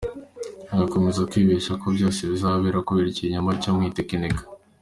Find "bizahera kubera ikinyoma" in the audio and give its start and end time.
2.31-3.51